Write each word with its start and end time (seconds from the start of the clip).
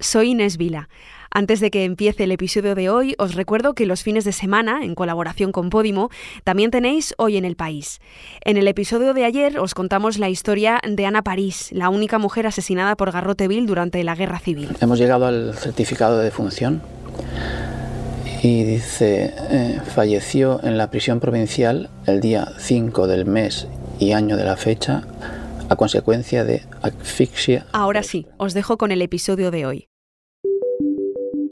soy 0.00 0.30
Inés 0.30 0.56
Vila. 0.56 0.88
Antes 1.32 1.60
de 1.60 1.70
que 1.70 1.84
empiece 1.84 2.24
el 2.24 2.32
episodio 2.32 2.74
de 2.74 2.90
hoy, 2.90 3.14
os 3.18 3.34
recuerdo 3.34 3.74
que 3.74 3.86
los 3.86 4.02
fines 4.02 4.24
de 4.24 4.32
semana, 4.32 4.80
en 4.82 4.96
colaboración 4.96 5.52
con 5.52 5.70
Podimo, 5.70 6.10
también 6.42 6.72
tenéis 6.72 7.14
Hoy 7.18 7.36
en 7.36 7.44
el 7.44 7.54
País. 7.54 8.00
En 8.44 8.56
el 8.56 8.66
episodio 8.66 9.14
de 9.14 9.24
ayer 9.24 9.60
os 9.60 9.74
contamos 9.74 10.18
la 10.18 10.28
historia 10.28 10.80
de 10.84 11.06
Ana 11.06 11.22
París, 11.22 11.70
la 11.70 11.88
única 11.88 12.18
mujer 12.18 12.48
asesinada 12.48 12.96
por 12.96 13.12
Garroteville 13.12 13.66
durante 13.66 14.02
la 14.02 14.16
Guerra 14.16 14.40
Civil. 14.40 14.76
Hemos 14.80 14.98
llegado 14.98 15.26
al 15.26 15.54
certificado 15.54 16.18
de 16.18 16.24
defunción 16.24 16.82
y 18.42 18.64
dice, 18.64 19.32
eh, 19.50 19.80
falleció 19.86 20.60
en 20.64 20.78
la 20.78 20.90
prisión 20.90 21.20
provincial 21.20 21.90
el 22.06 22.20
día 22.20 22.48
5 22.58 23.06
del 23.06 23.26
mes 23.26 23.68
y 24.00 24.12
año 24.12 24.36
de 24.36 24.44
la 24.44 24.56
fecha 24.56 25.04
a 25.68 25.76
consecuencia 25.76 26.42
de 26.42 26.64
asfixia. 26.82 27.66
Ahora 27.72 28.02
sí, 28.02 28.26
os 28.38 28.52
dejo 28.52 28.78
con 28.78 28.90
el 28.90 29.02
episodio 29.02 29.52
de 29.52 29.66
hoy. 29.66 29.89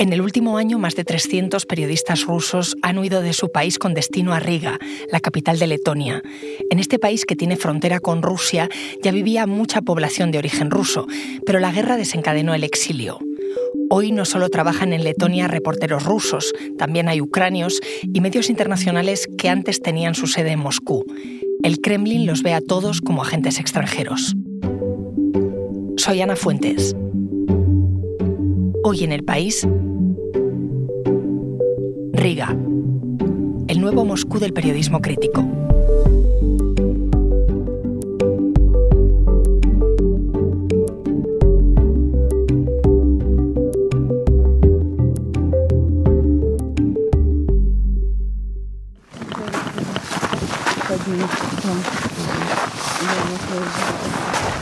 En 0.01 0.13
el 0.13 0.21
último 0.21 0.59
año, 0.59 0.79
más 0.79 0.95
de 0.95 1.05
300 1.05 1.67
periodistas 1.67 2.25
rusos 2.25 2.77
han 2.83 2.99
huido 2.99 3.21
de 3.21 3.33
su 3.33 3.51
país 3.51 3.81
con 3.81 3.95
destino 3.95 4.33
a 4.33 4.39
Riga, 4.39 4.79
la 5.11 5.19
capital 5.19 5.59
de 5.59 5.67
Letonia. 5.67 6.23
En 6.71 6.79
este 6.79 7.01
país 7.01 7.25
que 7.25 7.35
tiene 7.35 7.57
frontera 7.57 7.99
con 7.99 8.23
Rusia 8.23 8.69
ya 9.03 9.11
vivía 9.11 9.49
mucha 9.49 9.83
población 9.83 10.31
de 10.31 10.39
origen 10.39 10.71
ruso, 10.71 11.09
pero 11.45 11.59
la 11.59 11.73
guerra 11.73 11.97
desencadenó 11.97 12.55
el 12.55 12.63
exilio. 12.63 13.19
Hoy 13.91 14.13
no 14.13 14.25
solo 14.25 14.51
trabajan 14.51 14.93
en 14.93 15.03
Letonia 15.03 15.49
reporteros 15.49 16.05
rusos, 16.05 16.53
también 16.79 17.09
hay 17.09 17.21
ucranios 17.21 17.81
y 18.03 18.21
medios 18.21 18.51
internacionales 18.51 19.27
que 19.37 19.49
antes 19.49 19.83
tenían 19.83 20.15
su 20.15 20.29
sede 20.29 20.53
en 20.53 20.61
Moscú. 20.61 21.05
El 21.65 21.81
Kremlin 21.81 22.25
los 22.25 22.45
ve 22.45 22.55
a 22.55 22.61
todos 22.61 23.01
como 23.01 23.23
agentes 23.23 23.59
extranjeros. 23.59 24.37
Soy 25.97 26.21
Ana 26.21 26.37
Fuentes. 26.37 26.95
Hoy 28.91 29.05
en 29.05 29.13
el 29.13 29.23
país, 29.23 29.69
Riga, 32.15 32.57
el 33.69 33.81
nuevo 33.83 34.07
Moscú 34.07 34.39
del 34.39 34.55
periodismo 34.55 35.03
crítico. 35.03 35.47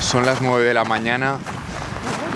Son 0.00 0.26
las 0.26 0.42
9 0.42 0.64
de 0.64 0.74
la 0.74 0.82
mañana, 0.82 1.38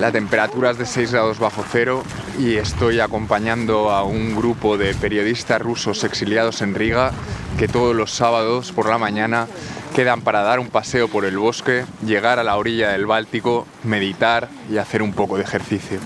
la 0.01 0.11
temperatura 0.11 0.71
es 0.71 0.79
de 0.79 0.87
6 0.87 1.11
grados 1.11 1.37
bajo 1.37 1.63
cero 1.71 2.03
y 2.39 2.55
estoy 2.55 2.99
acompañando 2.99 3.91
a 3.91 4.03
un 4.03 4.35
grupo 4.35 4.75
de 4.75 4.95
periodistas 4.95 5.61
rusos 5.61 6.03
exiliados 6.03 6.63
en 6.63 6.73
Riga 6.73 7.11
que 7.59 7.67
todos 7.67 7.95
los 7.95 8.09
sábados 8.09 8.71
por 8.71 8.89
la 8.89 8.97
mañana 8.97 9.47
quedan 9.95 10.21
para 10.21 10.41
dar 10.41 10.59
un 10.59 10.69
paseo 10.69 11.07
por 11.07 11.23
el 11.23 11.37
bosque, 11.37 11.85
llegar 12.03 12.39
a 12.39 12.43
la 12.43 12.57
orilla 12.57 12.89
del 12.89 13.05
Báltico, 13.05 13.67
meditar 13.83 14.49
y 14.71 14.77
hacer 14.77 15.03
un 15.03 15.13
poco 15.13 15.37
de 15.37 15.43
ejercicio. 15.43 15.99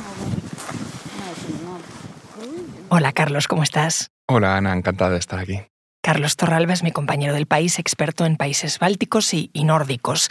Hola 2.89 3.13
Carlos, 3.13 3.47
¿cómo 3.47 3.63
estás? 3.63 4.09
Hola 4.27 4.57
Ana, 4.57 4.73
encantado 4.73 5.11
de 5.11 5.19
estar 5.19 5.39
aquí. 5.39 5.61
Carlos 6.06 6.36
Torralba 6.36 6.72
es 6.72 6.84
mi 6.84 6.92
compañero 6.92 7.34
del 7.34 7.48
país, 7.48 7.80
experto 7.80 8.28
en 8.28 8.38
países 8.38 8.78
bálticos 8.78 9.34
y, 9.34 9.50
nórdicos. 9.64 10.30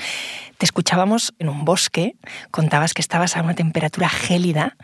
Te 0.57 0.67
escuchábamos 0.67 1.35
en 1.41 1.49
un 1.49 1.65
bosque, 1.65 2.15
contabas 2.53 2.95
que 2.95 3.03
estabas 3.03 3.37
a 3.37 3.43
una 3.43 3.57
temperatura 3.57 4.09
gélida. 4.09 4.77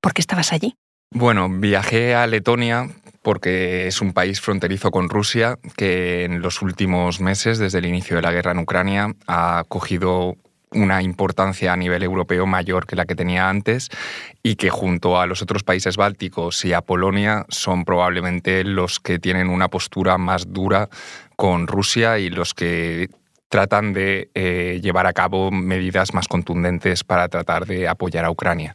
¿Por 0.00 0.14
qué 0.14 0.22
estabas 0.22 0.54
allí? 0.54 0.74
Bueno, 1.10 1.50
viajé 1.50 2.14
a 2.14 2.26
Letonia 2.26 2.88
porque 3.20 3.88
es 3.88 4.00
un 4.00 4.14
país 4.14 4.40
fronterizo 4.40 4.90
con 4.90 5.10
Rusia 5.10 5.58
que 5.76 6.24
en 6.24 6.40
los 6.40 6.62
últimos 6.62 7.20
meses, 7.20 7.58
desde 7.58 7.80
el 7.80 7.84
inicio 7.84 8.16
de 8.16 8.22
la 8.22 8.32
guerra 8.32 8.52
en 8.52 8.60
Ucrania, 8.60 9.14
ha 9.26 9.64
cogido 9.68 10.38
una 10.72 11.02
importancia 11.02 11.72
a 11.72 11.76
nivel 11.76 12.02
europeo 12.02 12.46
mayor 12.46 12.86
que 12.86 12.96
la 12.96 13.06
que 13.06 13.14
tenía 13.14 13.48
antes 13.48 13.88
y 14.42 14.56
que 14.56 14.70
junto 14.70 15.20
a 15.20 15.26
los 15.26 15.42
otros 15.42 15.62
países 15.62 15.96
bálticos 15.96 16.64
y 16.64 16.72
a 16.72 16.82
Polonia 16.82 17.46
son 17.48 17.84
probablemente 17.84 18.64
los 18.64 19.00
que 19.00 19.18
tienen 19.18 19.48
una 19.48 19.68
postura 19.68 20.18
más 20.18 20.52
dura 20.52 20.88
con 21.36 21.66
Rusia 21.66 22.18
y 22.18 22.30
los 22.30 22.54
que 22.54 23.08
tratan 23.48 23.92
de 23.92 24.30
eh, 24.34 24.80
llevar 24.82 25.06
a 25.06 25.12
cabo 25.12 25.50
medidas 25.50 26.12
más 26.12 26.28
contundentes 26.28 27.04
para 27.04 27.28
tratar 27.28 27.66
de 27.66 27.88
apoyar 27.88 28.24
a 28.24 28.30
Ucrania. 28.30 28.74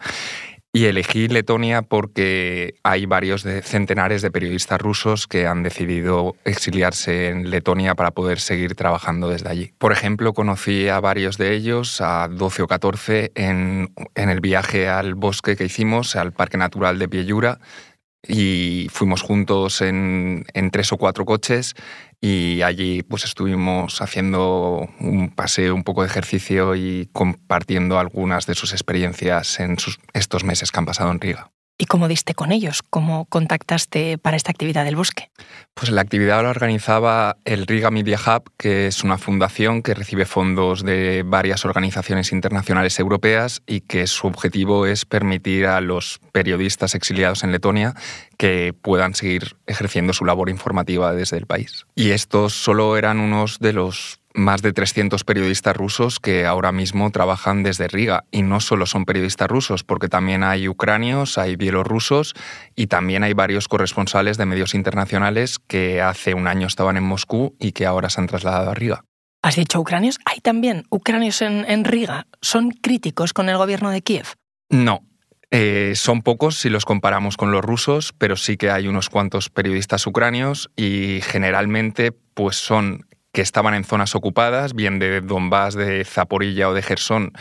Y 0.75 0.85
elegí 0.85 1.28
Letonia 1.28 1.84
porque 1.84 2.79
hay 2.81 3.06
varios 3.06 3.44
centenares 3.61 4.23
de 4.23 4.31
periodistas 4.31 4.81
rusos 4.81 5.28
que 5.28 5.45
han 5.45 5.61
decidido 5.61 6.35
exiliarse 6.45 7.28
en 7.29 7.51
Letonia 7.51 7.94
para 7.94 8.09
poder 8.09 8.39
seguir 8.39 8.73
trabajando 8.73 9.29
desde 9.29 9.50
allí. 9.50 9.72
Por 9.78 9.91
ejemplo, 9.91 10.33
conocí 10.33 10.89
a 10.89 11.00
varios 11.00 11.38
de 11.38 11.53
ellos, 11.53 12.01
a 12.01 12.28
12 12.28 12.63
o 12.63 12.67
14, 12.67 13.31
en, 13.35 13.94
en 14.16 14.29
el 14.29 14.39
viaje 14.41 14.89
al 14.89 15.13
bosque 15.13 15.56
que 15.56 15.66
hicimos, 15.66 16.16
al 16.16 16.31
Parque 16.31 16.57
Natural 16.57 16.97
de 16.97 17.07
Piellura, 17.07 17.59
y 18.28 18.88
fuimos 18.89 19.22
juntos 19.22 19.81
en, 19.81 20.45
en, 20.53 20.72
tres 20.72 20.91
o 20.94 20.97
cuatro 20.97 21.25
coches 21.25 21.75
y 22.22 22.61
allí 22.61 23.03
pues 23.03 23.25
estuvimos 23.25 24.01
haciendo 24.01 24.88
un 25.00 25.29
paseo, 25.29 25.75
un 25.75 25.84
poco 25.84 26.01
de 26.01 26.07
ejercicio 26.07 26.75
y 26.75 27.09
compartiendo 27.12 28.00
algunas 28.00 28.45
de 28.45 28.56
sus 28.56 28.72
experiencias 28.72 29.59
en 29.59 29.75
estos 30.13 30.44
meses 30.45 30.72
que 30.72 30.79
han 30.79 30.85
pasado 30.85 31.12
en 31.12 31.19
Riga. 31.19 31.51
¿Y 31.83 31.85
cómo 31.85 32.07
diste 32.07 32.33
con 32.33 32.53
ellos? 32.53 32.81
¿Cómo 32.81 33.25
contactaste 33.25 34.17
para 34.17 34.38
esta 34.38 34.51
actividad 34.51 34.85
del 34.85 34.95
bosque? 34.95 35.29
Pues 35.73 35.91
la 35.91 35.99
actividad 35.99 36.41
la 36.41 36.49
organizaba 36.49 37.35
el 37.44 37.67
Riga 37.67 37.91
Media 37.91 38.17
Hub, 38.25 38.49
que 38.55 38.88
es 38.88 39.03
una 39.03 39.17
fundación 39.17 39.81
que 39.81 39.94
recibe 39.94 40.23
fondos 40.23 40.85
de 40.85 41.23
varias 41.25 41.66
organizaciones 41.66 42.31
internacionales 42.31 42.97
europeas 42.99 43.63
y 43.67 43.81
que 43.81 44.07
su 44.07 44.27
objetivo 44.27 44.85
es 44.85 45.03
permitir 45.03 45.66
a 45.66 45.81
los 45.81 46.21
periodistas 46.31 46.95
exiliados 46.95 47.44
en 47.44 47.51
Letonia 47.51 47.95
que 48.38 48.73
puedan 48.81 49.13
seguir 49.13 49.57
ejerciendo 49.67 50.13
su 50.13 50.23
labor 50.23 50.50
informativa 50.50 51.11
desde 51.11 51.35
el 51.35 51.47
país. 51.47 51.85
Y 51.95 52.11
estos 52.11 52.53
solo 52.53 52.95
eran 52.95 53.19
unos 53.19 53.59
de 53.59 53.73
los 53.73 54.21
más 54.33 54.61
de 54.61 54.73
300 54.73 55.23
periodistas 55.23 55.75
rusos 55.75 56.19
que 56.19 56.45
ahora 56.45 56.71
mismo 56.71 57.11
trabajan 57.11 57.63
desde 57.63 57.88
Riga. 57.88 58.25
Y 58.31 58.41
no 58.41 58.59
solo 58.59 58.85
son 58.85 59.05
periodistas 59.05 59.47
rusos, 59.47 59.83
porque 59.83 60.09
también 60.09 60.44
hay 60.44 60.67
ucranios, 60.67 61.38
hay 61.38 61.55
bielorrusos 61.55 62.33
y 62.75 62.88
también 62.88 63.23
hay 63.23 63.33
varios 63.33 63.67
corresponsales 63.67 64.38
de 64.38 64.45
medios 64.45 64.73
internacionales 64.73 65.59
que 65.59 66.01
hace 66.01 66.33
un 66.33 66.47
año 66.47 66.67
estaban 66.67 66.97
en 66.97 67.03
Moscú 67.03 67.55
y 67.59 67.71
que 67.71 67.85
ahora 67.85 68.09
se 68.09 68.21
han 68.21 68.27
trasladado 68.27 68.71
a 68.71 68.73
Riga. 68.73 69.05
¿Has 69.41 69.57
dicho 69.57 69.79
ucranios? 69.79 70.19
¿Hay 70.25 70.39
también 70.39 70.85
ucranios 70.89 71.41
en, 71.41 71.65
en 71.69 71.83
Riga? 71.83 72.27
¿Son 72.41 72.71
críticos 72.71 73.33
con 73.33 73.50
el 73.50 73.57
gobierno 73.57 73.89
de 73.89 74.01
Kiev? 74.01 74.27
No, 74.69 75.03
eh, 75.55 75.94
son 75.95 76.23
pocos 76.23 76.57
si 76.57 76.69
los 76.69 76.83
comparamos 76.83 77.38
con 77.38 77.51
los 77.51 77.63
rusos, 77.63 78.11
pero 78.17 78.35
sí 78.35 78.57
que 78.57 78.71
hay 78.71 78.88
unos 78.88 79.09
cuantos 79.09 79.51
periodistas 79.51 80.07
ucranios 80.07 80.71
y 80.75 81.19
generalmente 81.21 82.11
pues 82.11 82.55
son 82.55 83.05
que 83.33 83.41
estaban 83.41 83.73
en 83.73 83.83
zonas 83.83 84.16
ocupadas, 84.16 84.73
bien 84.73 84.99
de 84.99 85.19
Donbass, 85.19 85.73
de 85.73 86.05
Zaporilla 86.05 86.69
o 86.69 86.73
de 86.73 86.83
Gerson, 86.83 87.33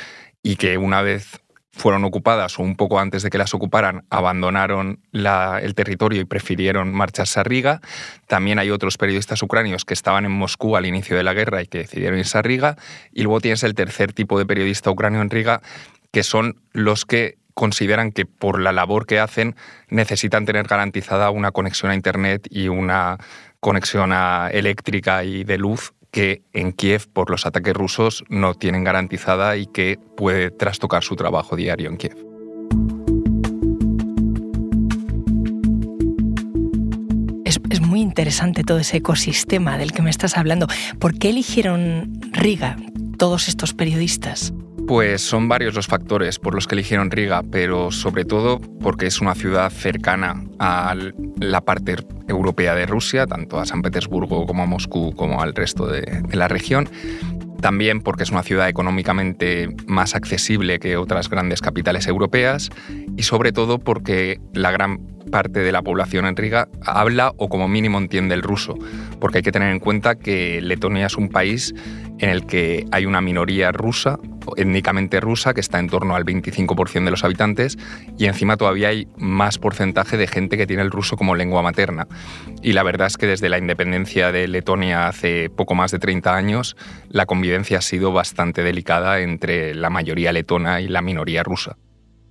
y 0.42 0.56
que 0.56 0.78
una 0.78 1.02
vez 1.02 1.42
fueron 1.70 2.04
ocupadas 2.04 2.58
o 2.58 2.62
un 2.62 2.76
poco 2.76 2.98
antes 2.98 3.22
de 3.22 3.30
que 3.30 3.38
las 3.38 3.54
ocuparan, 3.54 4.04
abandonaron 4.10 5.00
el 5.12 5.74
territorio 5.74 6.20
y 6.20 6.24
prefirieron 6.24 6.92
marcharse 6.92 7.40
a 7.40 7.44
Riga. 7.44 7.80
También 8.26 8.58
hay 8.58 8.70
otros 8.70 8.98
periodistas 8.98 9.42
ucranios 9.42 9.84
que 9.84 9.94
estaban 9.94 10.24
en 10.24 10.32
Moscú 10.32 10.76
al 10.76 10.86
inicio 10.86 11.16
de 11.16 11.22
la 11.22 11.34
guerra 11.34 11.62
y 11.62 11.66
que 11.66 11.78
decidieron 11.78 12.18
irse 12.18 12.36
a 12.36 12.42
Riga. 12.42 12.76
Y 13.12 13.22
luego 13.22 13.40
tienes 13.40 13.62
el 13.62 13.74
tercer 13.74 14.12
tipo 14.12 14.38
de 14.38 14.46
periodista 14.46 14.90
ucranio 14.90 15.22
en 15.22 15.30
Riga, 15.30 15.62
que 16.10 16.22
son 16.22 16.60
los 16.72 17.06
que 17.06 17.38
consideran 17.54 18.12
que 18.12 18.26
por 18.26 18.60
la 18.60 18.72
labor 18.72 19.06
que 19.06 19.18
hacen 19.20 19.56
necesitan 19.88 20.46
tener 20.46 20.66
garantizada 20.66 21.30
una 21.30 21.52
conexión 21.52 21.90
a 21.90 21.94
Internet 21.94 22.48
y 22.50 22.68
una 22.68 23.18
conexión 23.62 24.12
eléctrica 24.50 25.22
y 25.22 25.44
de 25.44 25.56
luz 25.56 25.94
que 26.10 26.42
en 26.52 26.72
Kiev 26.72 27.08
por 27.12 27.30
los 27.30 27.46
ataques 27.46 27.72
rusos 27.74 28.24
no 28.28 28.54
tienen 28.54 28.82
garantizada 28.82 29.56
y 29.56 29.66
que 29.66 30.00
puede 30.16 30.50
trastocar 30.50 31.04
su 31.04 31.14
trabajo 31.14 31.54
diario 31.54 31.88
en 31.88 31.96
Kiev. 31.96 32.16
Es, 37.44 37.60
es, 37.70 37.80
muy 37.80 38.00
interesante 38.00 38.64
todo 38.64 38.80
ese 38.80 38.96
ecosistema 38.96 39.78
del 39.78 39.92
que 39.92 40.02
me 40.02 40.10
estás 40.10 40.36
hablando. 40.36 40.66
¿Por 40.98 41.16
qué 41.16 41.30
eligieron 41.30 42.18
Riga 42.32 42.76
todos 43.16 43.46
estos 43.46 43.74
periodistas? 43.74 44.52
Pues 44.86 45.22
son 45.22 45.48
varios 45.48 45.74
los 45.74 45.86
factores 45.86 46.38
por 46.38 46.54
los 46.54 46.66
que 46.66 46.74
eligieron 46.74 47.10
Riga, 47.10 47.42
pero 47.50 47.90
sobre 47.90 48.24
todo 48.24 48.60
porque 48.80 49.06
es 49.06 49.20
una 49.20 49.34
ciudad 49.34 49.70
cercana 49.70 50.44
a 50.58 50.94
la 51.40 51.60
parte 51.62 51.96
europea 52.28 52.74
de 52.74 52.86
Rusia, 52.86 53.26
tanto 53.26 53.58
a 53.58 53.64
San 53.66 53.80
Petersburgo 53.82 54.44
como 54.46 54.64
a 54.64 54.66
Moscú 54.66 55.14
como 55.14 55.40
al 55.40 55.54
resto 55.54 55.86
de, 55.86 56.02
de 56.02 56.36
la 56.36 56.48
región. 56.48 56.88
también 57.62 58.00
porque 58.00 58.24
es 58.24 58.30
una 58.30 58.42
ciudad 58.42 58.68
económicamente 58.68 59.68
más 59.86 60.14
accesible 60.14 60.80
que 60.80 60.96
otras 60.98 61.30
grandes 61.30 61.62
capitales 61.62 62.06
europeas 62.08 62.70
y 63.16 63.22
sobre 63.22 63.52
todo 63.52 63.78
porque 63.78 64.40
la 64.52 64.72
gran 64.72 64.98
parte 65.32 65.60
de 65.60 65.72
la 65.72 65.82
población 65.82 66.26
en 66.26 66.36
Riga 66.36 66.68
habla 66.84 67.32
o 67.38 67.48
como 67.48 67.66
mínimo 67.66 67.98
entiende 67.98 68.36
el 68.36 68.42
ruso, 68.42 68.78
porque 69.18 69.38
hay 69.38 69.42
que 69.42 69.50
tener 69.50 69.72
en 69.72 69.80
cuenta 69.80 70.14
que 70.14 70.60
Letonia 70.60 71.06
es 71.06 71.16
un 71.16 71.28
país 71.28 71.74
en 72.18 72.28
el 72.28 72.46
que 72.46 72.86
hay 72.92 73.06
una 73.06 73.20
minoría 73.20 73.72
rusa, 73.72 74.20
étnicamente 74.56 75.18
rusa, 75.20 75.54
que 75.54 75.60
está 75.60 75.80
en 75.80 75.88
torno 75.88 76.14
al 76.14 76.24
25% 76.24 77.04
de 77.04 77.10
los 77.10 77.24
habitantes, 77.24 77.78
y 78.16 78.26
encima 78.26 78.56
todavía 78.56 78.88
hay 78.88 79.08
más 79.16 79.58
porcentaje 79.58 80.16
de 80.16 80.28
gente 80.28 80.56
que 80.56 80.66
tiene 80.66 80.82
el 80.82 80.92
ruso 80.92 81.16
como 81.16 81.34
lengua 81.34 81.62
materna. 81.62 82.06
Y 82.62 82.74
la 82.74 82.84
verdad 82.84 83.08
es 83.08 83.16
que 83.16 83.26
desde 83.26 83.48
la 83.48 83.58
independencia 83.58 84.30
de 84.30 84.46
Letonia 84.46 85.08
hace 85.08 85.50
poco 85.50 85.74
más 85.74 85.90
de 85.90 85.98
30 85.98 86.36
años, 86.36 86.76
la 87.08 87.26
convivencia 87.26 87.78
ha 87.78 87.82
sido 87.82 88.12
bastante 88.12 88.62
delicada 88.62 89.20
entre 89.20 89.74
la 89.74 89.90
mayoría 89.90 90.32
letona 90.32 90.80
y 90.80 90.88
la 90.88 91.02
minoría 91.02 91.42
rusa 91.42 91.76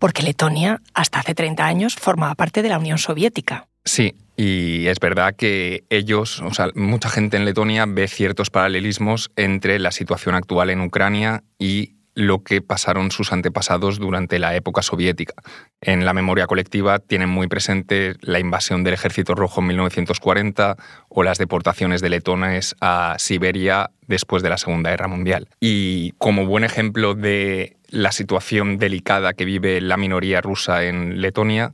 porque 0.01 0.23
Letonia 0.23 0.81
hasta 0.95 1.19
hace 1.19 1.35
30 1.35 1.63
años 1.63 1.95
formaba 1.95 2.33
parte 2.33 2.63
de 2.63 2.69
la 2.69 2.79
Unión 2.79 2.97
Soviética. 2.97 3.67
Sí, 3.85 4.15
y 4.35 4.87
es 4.87 4.99
verdad 4.99 5.35
que 5.35 5.83
ellos, 5.91 6.41
o 6.41 6.51
sea, 6.55 6.69
mucha 6.73 7.07
gente 7.07 7.37
en 7.37 7.45
Letonia 7.45 7.85
ve 7.87 8.07
ciertos 8.07 8.49
paralelismos 8.49 9.29
entre 9.35 9.77
la 9.77 9.91
situación 9.91 10.33
actual 10.33 10.71
en 10.71 10.81
Ucrania 10.81 11.43
y 11.59 11.93
lo 12.15 12.43
que 12.43 12.61
pasaron 12.61 13.11
sus 13.11 13.31
antepasados 13.31 13.99
durante 13.99 14.39
la 14.39 14.55
época 14.55 14.81
soviética. 14.81 15.35
En 15.81 16.03
la 16.03 16.13
memoria 16.13 16.47
colectiva 16.47 16.99
tienen 16.99 17.29
muy 17.29 17.47
presente 17.47 18.15
la 18.21 18.39
invasión 18.39 18.83
del 18.83 18.95
Ejército 18.95 19.35
Rojo 19.35 19.61
en 19.61 19.67
1940 19.67 20.77
o 21.09 21.23
las 21.23 21.37
deportaciones 21.37 22.01
de 22.01 22.09
letones 22.09 22.75
a 22.81 23.15
Siberia 23.17 23.91
después 24.07 24.43
de 24.43 24.49
la 24.49 24.57
Segunda 24.57 24.89
Guerra 24.89 25.07
Mundial. 25.07 25.47
Y 25.59 26.11
como 26.17 26.45
buen 26.45 26.63
ejemplo 26.63 27.13
de 27.13 27.77
la 27.91 28.11
situación 28.11 28.77
delicada 28.77 29.33
que 29.33 29.45
vive 29.45 29.79
la 29.81 29.97
minoría 29.97 30.41
rusa 30.41 30.83
en 30.85 31.21
Letonia, 31.21 31.73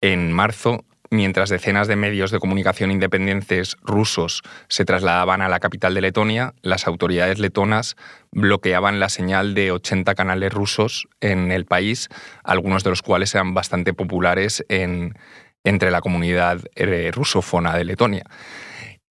en 0.00 0.32
marzo 0.32 0.84
mientras 1.10 1.48
decenas 1.48 1.88
de 1.88 1.96
medios 1.96 2.30
de 2.30 2.38
comunicación 2.38 2.90
independientes 2.90 3.76
rusos 3.82 4.42
se 4.68 4.84
trasladaban 4.84 5.42
a 5.42 5.48
la 5.48 5.60
capital 5.60 5.94
de 5.94 6.02
Letonia, 6.02 6.54
las 6.62 6.86
autoridades 6.86 7.38
letonas 7.38 7.96
bloqueaban 8.30 9.00
la 9.00 9.08
señal 9.08 9.54
de 9.54 9.72
80 9.72 10.14
canales 10.14 10.52
rusos 10.52 11.08
en 11.20 11.50
el 11.50 11.64
país, 11.64 12.08
algunos 12.44 12.84
de 12.84 12.90
los 12.90 13.02
cuales 13.02 13.34
eran 13.34 13.54
bastante 13.54 13.94
populares 13.94 14.64
entre 14.68 15.90
la 15.90 16.00
comunidad 16.00 16.60
eh, 16.74 17.10
rusófona 17.12 17.74
de 17.74 17.84
Letonia. 17.84 18.24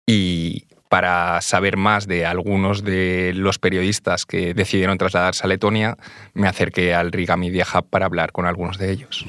Y 0.05 0.65
para 0.91 1.39
saber 1.39 1.77
más 1.77 2.05
de 2.05 2.25
algunos 2.25 2.83
de 2.83 3.31
los 3.33 3.59
periodistas 3.59 4.25
que 4.25 4.53
decidieron 4.53 4.97
trasladarse 4.97 5.45
a 5.45 5.47
Letonia, 5.47 5.95
me 6.33 6.49
acerqué 6.49 6.93
al 6.93 7.13
Riga 7.13 7.37
Media 7.37 7.65
Hub 7.73 7.85
para 7.89 8.07
hablar 8.07 8.33
con 8.33 8.45
algunos 8.45 8.77
de 8.77 8.91
ellos. 8.91 9.25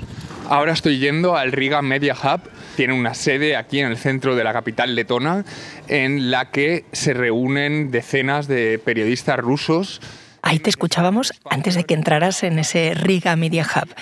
Ahora 0.48 0.72
estoy 0.72 0.98
yendo 0.98 1.36
al 1.36 1.52
Riga 1.52 1.80
Media 1.80 2.14
Hub. 2.14 2.40
Tiene 2.74 2.94
una 2.94 3.14
sede 3.14 3.54
aquí 3.54 3.78
en 3.78 3.86
el 3.86 3.96
centro 3.96 4.34
de 4.34 4.42
la 4.42 4.52
capital 4.52 4.96
letona 4.96 5.44
en 5.86 6.32
la 6.32 6.50
que 6.50 6.84
se 6.90 7.14
reúnen 7.14 7.92
decenas 7.92 8.48
de 8.48 8.80
periodistas 8.84 9.38
rusos. 9.38 10.00
Ahí 10.42 10.58
te 10.58 10.68
escuchábamos 10.68 11.32
antes 11.48 11.76
de 11.76 11.84
que 11.84 11.94
entraras 11.94 12.42
en 12.42 12.58
ese 12.58 12.94
Riga 12.94 13.36
Media 13.36 13.64
Hub. 13.64 13.94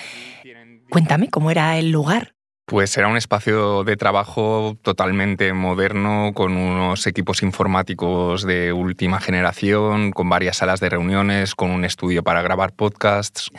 Cuéntame 0.89 1.29
cómo 1.29 1.51
era 1.51 1.77
el 1.77 1.93
lugar. 1.93 2.33
Pues 2.71 2.97
era 2.97 3.09
un 3.09 3.17
espacio 3.17 3.83
de 3.83 3.97
trabajo 3.97 4.79
totalmente 4.83 5.53
moderno, 5.53 6.31
con 6.33 6.57
unos 6.57 7.05
equipos 7.09 7.43
informáticos 7.43 8.45
de 8.45 8.73
última 8.73 9.19
generación, 9.19 10.13
con 10.13 10.29
varias 10.29 10.59
salas 10.59 10.79
de 10.79 10.89
reuniones, 10.89 11.57
con 11.57 11.73
un 11.73 11.85
estudio 11.85 12.23
para 12.23 12.43
grabar 12.43 12.73
podcasts 12.73 13.51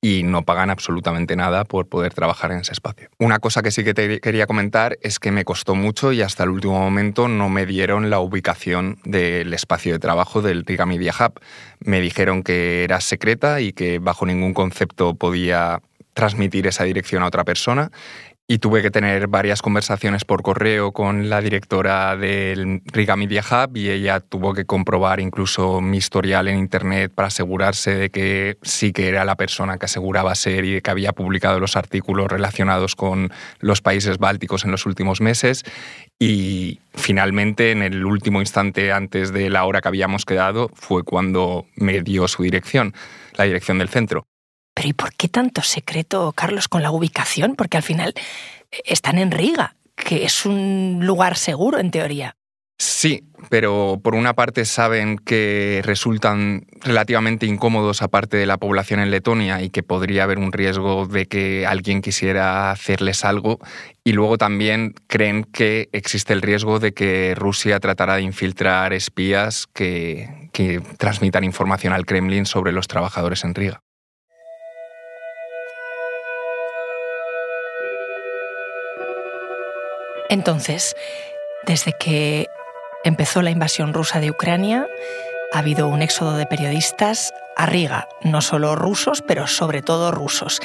y 0.00 0.22
no 0.22 0.46
pagan 0.46 0.70
absolutamente 0.70 1.36
nada 1.36 1.64
por 1.64 1.88
poder 1.90 2.14
trabajar 2.14 2.52
en 2.52 2.60
ese 2.60 2.72
espacio. 2.72 3.10
Una 3.18 3.38
cosa 3.38 3.60
que 3.60 3.70
sí 3.70 3.84
que 3.84 3.92
te 3.92 4.18
quería 4.20 4.46
comentar 4.46 4.96
es 5.02 5.18
que 5.18 5.30
me 5.30 5.44
costó 5.44 5.74
mucho 5.74 6.12
y 6.12 6.22
hasta 6.22 6.44
el 6.44 6.48
último 6.48 6.78
momento 6.78 7.28
no 7.28 7.50
me 7.50 7.66
dieron 7.66 8.08
la 8.08 8.20
ubicación 8.20 8.98
del 9.04 9.52
espacio 9.52 9.92
de 9.92 9.98
trabajo 9.98 10.40
del 10.40 10.64
Riga 10.64 10.86
Media 10.86 11.12
Hub. 11.12 11.38
Me 11.80 12.00
dijeron 12.00 12.42
que 12.42 12.84
era 12.84 13.02
secreta 13.02 13.60
y 13.60 13.74
que 13.74 13.98
bajo 13.98 14.24
ningún 14.24 14.54
concepto 14.54 15.16
podía 15.16 15.82
transmitir 16.14 16.66
esa 16.68 16.84
dirección 16.84 17.24
a 17.24 17.26
otra 17.26 17.44
persona 17.44 17.90
y 18.46 18.58
tuve 18.58 18.82
que 18.82 18.90
tener 18.90 19.26
varias 19.26 19.62
conversaciones 19.62 20.26
por 20.26 20.42
correo 20.42 20.92
con 20.92 21.30
la 21.30 21.40
directora 21.40 22.14
del 22.14 22.82
Riga 22.84 23.16
Media 23.16 23.42
Hub 23.42 23.74
y 23.76 23.88
ella 23.88 24.20
tuvo 24.20 24.52
que 24.52 24.66
comprobar 24.66 25.18
incluso 25.18 25.80
mi 25.80 25.96
historial 25.96 26.48
en 26.48 26.58
Internet 26.58 27.10
para 27.14 27.28
asegurarse 27.28 27.94
de 27.94 28.10
que 28.10 28.58
sí 28.60 28.92
que 28.92 29.08
era 29.08 29.24
la 29.24 29.36
persona 29.36 29.78
que 29.78 29.86
aseguraba 29.86 30.34
ser 30.34 30.66
y 30.66 30.82
que 30.82 30.90
había 30.90 31.12
publicado 31.12 31.58
los 31.58 31.76
artículos 31.76 32.30
relacionados 32.30 32.96
con 32.96 33.32
los 33.60 33.80
países 33.80 34.18
bálticos 34.18 34.66
en 34.66 34.72
los 34.72 34.84
últimos 34.84 35.22
meses. 35.22 35.64
Y 36.18 36.80
finalmente, 36.92 37.70
en 37.70 37.82
el 37.82 38.04
último 38.04 38.40
instante 38.40 38.92
antes 38.92 39.32
de 39.32 39.48
la 39.48 39.64
hora 39.64 39.80
que 39.80 39.88
habíamos 39.88 40.26
quedado, 40.26 40.70
fue 40.74 41.02
cuando 41.02 41.64
me 41.76 42.02
dio 42.02 42.28
su 42.28 42.42
dirección, 42.42 42.92
la 43.36 43.44
dirección 43.44 43.78
del 43.78 43.88
centro. 43.88 44.26
¿Y 44.84 44.92
por 44.92 45.14
qué 45.14 45.28
tanto 45.28 45.62
secreto, 45.62 46.32
Carlos, 46.32 46.68
con 46.68 46.82
la 46.82 46.90
ubicación? 46.90 47.54
Porque 47.56 47.76
al 47.76 47.82
final 47.82 48.14
eh, 48.70 48.80
están 48.84 49.18
en 49.18 49.30
Riga, 49.30 49.76
que 49.96 50.24
es 50.24 50.46
un 50.46 51.00
lugar 51.02 51.36
seguro 51.36 51.78
en 51.78 51.90
teoría. 51.90 52.36
Sí, 52.76 53.22
pero 53.50 54.00
por 54.02 54.16
una 54.16 54.34
parte 54.34 54.64
saben 54.64 55.16
que 55.16 55.80
resultan 55.84 56.66
relativamente 56.80 57.46
incómodos 57.46 58.02
a 58.02 58.08
parte 58.08 58.36
de 58.36 58.46
la 58.46 58.58
población 58.58 58.98
en 58.98 59.12
Letonia 59.12 59.62
y 59.62 59.70
que 59.70 59.84
podría 59.84 60.24
haber 60.24 60.38
un 60.38 60.52
riesgo 60.52 61.06
de 61.06 61.26
que 61.26 61.66
alguien 61.66 62.02
quisiera 62.02 62.72
hacerles 62.72 63.24
algo 63.24 63.60
y 64.02 64.12
luego 64.12 64.38
también 64.38 64.94
creen 65.06 65.44
que 65.44 65.88
existe 65.92 66.32
el 66.32 66.42
riesgo 66.42 66.80
de 66.80 66.92
que 66.92 67.36
Rusia 67.36 67.78
tratará 67.78 68.16
de 68.16 68.22
infiltrar 68.22 68.92
espías 68.92 69.68
que 69.72 70.50
transmitan 70.98 71.44
información 71.44 71.92
al 71.92 72.06
Kremlin 72.06 72.44
sobre 72.44 72.72
los 72.72 72.88
trabajadores 72.88 73.44
en 73.44 73.54
Riga. 73.54 73.84
Entonces, 80.28 80.96
desde 81.66 81.92
que 81.92 82.48
empezó 83.04 83.42
la 83.42 83.50
invasión 83.50 83.92
rusa 83.92 84.20
de 84.20 84.30
Ucrania, 84.30 84.86
ha 85.52 85.58
habido 85.58 85.88
un 85.88 86.02
éxodo 86.02 86.36
de 86.36 86.46
periodistas 86.46 87.32
a 87.56 87.66
Riga, 87.66 88.08
no 88.22 88.40
solo 88.40 88.74
rusos, 88.74 89.22
pero 89.22 89.46
sobre 89.46 89.82
todo 89.82 90.10
rusos. 90.10 90.60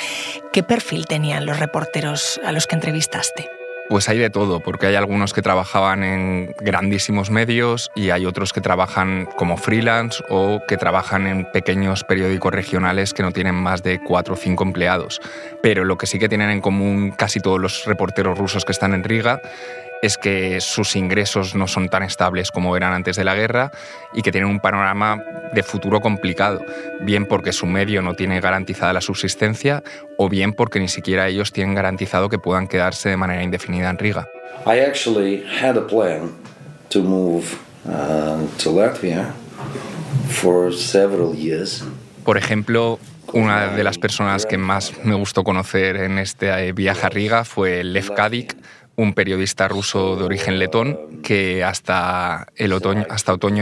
¿Qué 0.51 0.63
perfil 0.63 1.05
tenían 1.05 1.45
los 1.45 1.59
reporteros 1.59 2.39
a 2.43 2.51
los 2.51 2.65
que 2.65 2.75
entrevistaste? 2.75 3.58
Pues 3.89 4.07
hay 4.07 4.19
de 4.19 4.29
todo, 4.29 4.59
porque 4.59 4.85
hay 4.85 4.93
algunos 4.93 5.33
que 5.33 5.41
trabajaban 5.41 6.03
en 6.03 6.53
grandísimos 6.59 7.31
medios 7.31 7.89
y 7.95 8.11
hay 8.11 8.27
otros 8.27 8.53
que 8.53 8.61
trabajan 8.61 9.27
como 9.35 9.57
freelance 9.57 10.23
o 10.29 10.61
que 10.67 10.77
trabajan 10.77 11.25
en 11.25 11.51
pequeños 11.51 12.03
periódicos 12.03 12.53
regionales 12.53 13.15
que 13.15 13.23
no 13.23 13.31
tienen 13.31 13.55
más 13.55 13.81
de 13.81 13.99
cuatro 13.99 14.35
o 14.35 14.37
cinco 14.37 14.63
empleados. 14.63 15.19
Pero 15.63 15.85
lo 15.85 15.97
que 15.97 16.05
sí 16.05 16.19
que 16.19 16.29
tienen 16.29 16.51
en 16.51 16.61
común 16.61 17.09
casi 17.17 17.39
todos 17.39 17.59
los 17.59 17.85
reporteros 17.85 18.37
rusos 18.37 18.63
que 18.63 18.73
están 18.73 18.93
en 18.93 19.03
Riga 19.03 19.41
es 20.01 20.17
que 20.17 20.61
sus 20.61 20.95
ingresos 20.95 21.55
no 21.55 21.67
son 21.67 21.89
tan 21.89 22.03
estables 22.03 22.51
como 22.51 22.75
eran 22.77 22.93
antes 22.93 23.15
de 23.15 23.23
la 23.23 23.35
guerra 23.35 23.71
y 24.13 24.21
que 24.21 24.31
tienen 24.31 24.49
un 24.49 24.59
panorama 24.59 25.21
de 25.53 25.63
futuro 25.63 25.99
complicado, 25.99 26.63
bien 27.01 27.25
porque 27.25 27.51
su 27.51 27.65
medio 27.65 28.01
no 28.01 28.13
tiene 28.13 28.39
garantizada 28.39 28.93
la 28.93 29.01
subsistencia 29.01 29.83
o 30.17 30.29
bien 30.29 30.53
porque 30.53 30.79
ni 30.79 30.87
siquiera 30.87 31.27
ellos 31.27 31.51
tienen 31.51 31.75
garantizado 31.75 32.29
que 32.29 32.39
puedan 32.39 32.67
quedarse 32.67 33.09
de 33.09 33.17
manera 33.17 33.43
indefinida 33.43 33.89
en 33.89 33.97
Riga. 33.97 34.27
I 34.65 34.79
actually 34.79 35.43
had 35.61 35.77
a 35.77 35.85
plan 35.85 36.31
to 36.89 37.01
move 37.01 37.57
uh, 37.85 38.45
to 38.57 38.71
Latvia 38.71 39.33
for 40.29 40.73
several 40.73 41.33
years. 41.35 41.83
Por 42.23 42.37
ejemplo, 42.37 42.99
una 43.33 43.67
de 43.67 43.83
las 43.83 43.97
personas 43.97 44.45
que 44.45 44.57
más 44.57 44.93
me 45.03 45.15
gustó 45.15 45.43
conocer 45.43 45.95
en 45.97 46.19
este 46.19 46.71
viaje 46.73 47.05
a 47.05 47.09
Riga 47.09 47.45
fue 47.45 47.83
Lev 47.83 48.13
Kadik, 48.13 48.55
un 48.99 49.13
periodista 49.13 49.69
ruso 49.69 50.17
de 50.17 50.25
origen 50.25 50.59
letón 50.59 51.21
que 51.23 51.63
hasta, 51.63 52.47
el 52.57 52.73
otoño, 52.73 53.05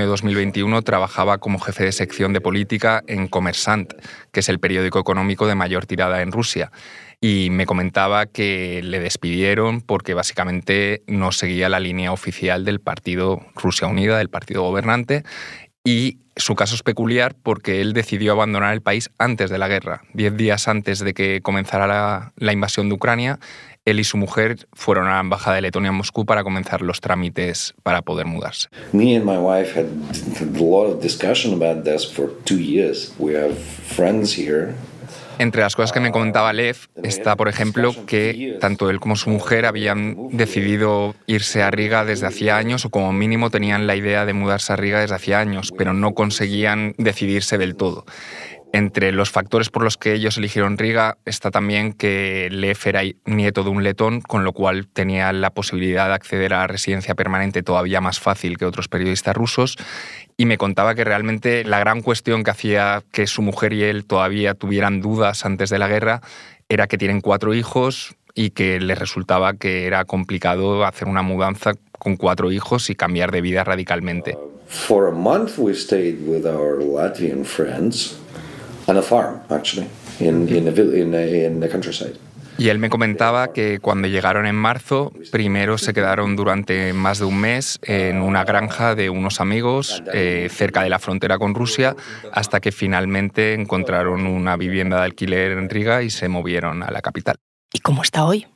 de 0.01 0.05
2021 0.07 0.81
trabajaba 0.81 1.37
como 1.37 1.59
jefe 1.59 1.83
de 1.83 1.91
sección 1.91 2.33
de 2.33 2.41
política 2.41 3.03
en 3.05 3.27
Kommersant, 3.27 3.93
que 4.31 4.39
es 4.39 4.49
el 4.49 4.59
periódico 4.59 4.97
económico 4.97 5.45
de 5.45 5.53
mayor 5.53 5.85
tirada 5.85 6.23
en 6.23 6.31
Rusia. 6.31 6.71
Y 7.21 7.49
me 7.51 7.67
comentaba 7.67 8.25
que 8.25 8.81
le 8.83 8.99
despidieron 8.99 9.81
porque 9.81 10.15
básicamente 10.15 11.03
no 11.05 11.31
seguía 11.31 11.69
la 11.69 11.79
línea 11.79 12.11
oficial 12.11 12.65
del 12.65 12.79
partido 12.79 13.45
Rusia 13.53 13.87
Unida, 13.87 14.17
del 14.17 14.29
partido 14.29 14.63
gobernante, 14.63 15.23
y 15.83 16.17
su 16.37 16.55
caso 16.55 16.75
es 16.75 16.83
peculiar 16.83 17.35
porque 17.41 17.81
él 17.81 17.93
decidió 17.93 18.31
abandonar 18.31 18.73
el 18.73 18.81
país 18.81 19.09
antes 19.17 19.49
de 19.49 19.57
la 19.57 19.67
guerra. 19.67 20.01
Diez 20.13 20.35
días 20.35 20.67
antes 20.67 20.99
de 20.99 21.13
que 21.13 21.41
comenzara 21.41 22.33
la, 22.35 22.53
invasión 22.53 22.89
de 22.89 22.95
Ucrania, 22.95 23.39
él 23.87 24.01
y 24.01 24.03
su 24.03 24.17
mujer 24.17 24.67
fueron 24.73 25.07
a 25.07 25.13
la 25.13 25.19
embajada 25.21 25.55
de 25.55 25.61
Letonia 25.61 25.89
en 25.89 25.95
Moscú 25.95 26.25
para 26.25 26.43
comenzar 26.43 26.81
los 26.81 26.99
trámites 26.99 27.73
para 27.83 28.01
poder 28.01 28.25
mudarse. 28.25 28.67
Me 28.91 29.15
and 29.15 29.25
my 29.25 29.37
wife 29.37 29.79
had 29.79 29.87
a 30.41 30.59
lot 30.59 30.91
of 30.91 31.01
discussion 31.01 31.53
about 31.53 31.85
this 31.85 32.05
for 32.05 32.29
two 32.43 32.59
years. 32.59 33.13
We 33.17 33.35
have 33.35 33.55
friends 33.55 34.37
here. 34.37 34.73
Entre 35.39 35.61
las 35.61 35.75
cosas 35.75 35.91
que 35.91 35.99
me 35.99 36.11
comentaba 36.11 36.51
Lev 36.51 36.77
está, 37.03 37.35
por 37.35 37.47
ejemplo, 37.47 37.93
que 38.07 38.57
tanto 38.59 38.89
él 38.89 38.99
como 38.99 39.15
su 39.15 39.29
mujer 39.29 39.67
habían 39.67 40.15
decidido 40.31 41.13
irse 41.27 41.61
a 41.61 41.69
Riga 41.69 42.05
desde 42.05 42.25
hacía 42.25 42.57
años 42.57 42.85
o 42.85 42.89
como 42.89 43.13
mínimo 43.13 43.51
tenían 43.51 43.85
la 43.85 43.95
idea 43.95 44.25
de 44.25 44.33
mudarse 44.33 44.73
a 44.73 44.77
Riga 44.77 44.99
desde 44.99 45.15
hacía 45.15 45.39
años, 45.39 45.71
pero 45.77 45.93
no 45.93 46.15
conseguían 46.15 46.95
decidirse 46.97 47.59
del 47.59 47.75
todo. 47.75 48.05
Entre 48.73 49.11
los 49.11 49.31
factores 49.31 49.69
por 49.69 49.83
los 49.83 49.97
que 49.97 50.13
ellos 50.13 50.37
eligieron 50.37 50.77
Riga 50.77 51.17
está 51.25 51.51
también 51.51 51.93
que 51.93 52.49
Lev 52.51 52.77
era 52.85 53.01
nieto 53.25 53.63
de 53.63 53.69
un 53.69 53.83
letón, 53.83 54.21
con 54.21 54.43
lo 54.43 54.51
cual 54.51 54.87
tenía 54.87 55.31
la 55.31 55.51
posibilidad 55.51 56.07
de 56.07 56.13
acceder 56.13 56.53
a 56.53 56.59
la 56.59 56.67
residencia 56.67 57.15
permanente 57.15 57.63
todavía 57.63 58.01
más 58.01 58.19
fácil 58.19 58.57
que 58.57 58.65
otros 58.65 58.89
periodistas 58.89 59.35
rusos. 59.35 59.77
Y 60.35 60.45
me 60.45 60.57
contaba 60.57 60.95
que 60.95 61.05
realmente 61.05 61.63
la 61.63 61.79
gran 61.79 62.01
cuestión 62.01 62.43
que 62.43 62.51
hacía 62.51 63.03
que 63.11 63.25
su 63.25 63.41
mujer 63.41 63.73
y 63.73 63.83
él 63.83 64.05
todavía 64.05 64.53
tuvieran 64.53 65.01
dudas 65.01 65.45
antes 65.45 65.69
de 65.69 65.79
la 65.79 65.87
guerra 65.87 66.21
era 66.69 66.87
que 66.87 66.97
tienen 66.97 67.21
cuatro 67.21 67.53
hijos 67.53 68.15
y 68.35 68.51
que 68.51 68.79
les 68.79 68.99
resultaba 68.99 69.53
que 69.53 69.87
era 69.87 70.03
complicado 70.05 70.85
hacer 70.85 71.07
una 71.07 71.23
mudanza 71.23 71.71
con 71.97 72.17
cuatro 72.17 72.51
hijos 72.51 72.89
y 72.89 72.95
cambiar 72.95 73.31
de 73.31 73.41
vida 73.41 73.63
radicalmente. 73.63 74.37
For 74.67 75.07
a 75.07 75.11
month 75.11 75.57
we 75.57 75.73
stayed 75.73 76.27
with 76.27 76.45
our 76.45 76.81
Latvian 76.83 77.45
friends 77.45 78.19
on 78.87 78.97
a 78.97 79.01
farm, 79.01 79.39
actually, 79.49 79.87
in, 80.19 80.47
in, 80.49 80.67
in, 80.67 81.13
in 81.13 81.59
the 81.59 81.69
countryside. 81.69 82.17
Y 82.59 82.69
él 82.69 82.79
me 82.79 82.89
comentaba 82.89 83.53
que 83.53 83.79
cuando 83.79 84.07
llegaron 84.07 84.47
en 84.47 84.55
marzo, 84.55 85.11
primero 85.31 85.77
se 85.77 85.93
quedaron 85.93 86.35
durante 86.35 86.91
más 86.91 87.19
de 87.19 87.25
un 87.25 87.39
mes 87.39 87.79
en 87.83 88.19
una 88.21 88.43
granja 88.45 88.95
de 88.95 89.11
unos 89.11 89.39
amigos 89.39 90.01
eh, 90.11 90.47
cerca 90.49 90.81
de 90.81 90.89
la 90.89 90.97
frontera 90.97 91.37
con 91.37 91.53
Rusia, 91.53 91.95
hasta 92.31 92.59
que 92.59 92.71
finalmente 92.71 93.53
encontraron 93.53 94.25
una 94.25 94.57
vivienda 94.57 94.97
de 94.97 95.03
alquiler 95.03 95.51
en 95.51 95.69
Riga 95.69 96.01
y 96.01 96.09
se 96.09 96.29
movieron 96.29 96.81
a 96.81 96.89
la 96.89 97.01
capital. 97.01 97.35
¿Y 97.71 97.79
cómo 97.79 98.01
está 98.01 98.25
hoy? 98.25 98.47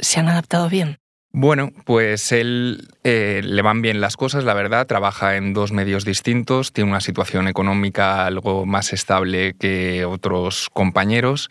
¿Se 0.00 0.18
han 0.18 0.28
adaptado 0.28 0.68
bien? 0.68 0.98
Bueno, 1.36 1.72
pues 1.84 2.30
él 2.30 2.86
eh, 3.02 3.40
le 3.42 3.60
van 3.60 3.82
bien 3.82 4.00
las 4.00 4.16
cosas, 4.16 4.44
la 4.44 4.54
verdad, 4.54 4.86
trabaja 4.86 5.34
en 5.34 5.52
dos 5.52 5.72
medios 5.72 6.04
distintos, 6.04 6.72
tiene 6.72 6.90
una 6.90 7.00
situación 7.00 7.48
económica 7.48 8.24
algo 8.24 8.66
más 8.66 8.92
estable 8.92 9.54
que 9.54 10.04
otros 10.04 10.68
compañeros 10.72 11.50